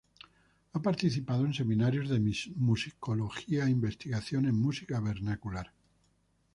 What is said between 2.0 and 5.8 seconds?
de musicología e investigación en música vernacular.